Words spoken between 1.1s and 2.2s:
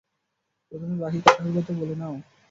কথাগুলো তো বলে নাও।